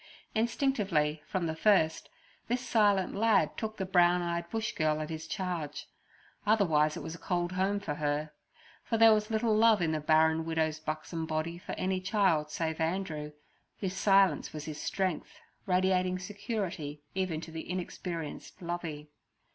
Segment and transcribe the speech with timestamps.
[0.33, 2.09] Instinctively from the first
[2.47, 5.87] this silent lad took the brown eyed Bush girl in his charge;
[6.43, 8.31] otherwise it was a cold home for her.
[8.83, 12.81] For there was little love in the barren widow's buxom body for any child save
[12.81, 13.33] Andrew,
[13.79, 15.37] whose silence was his strength,
[15.67, 19.11] radiating security even to the inexperienced Lovey.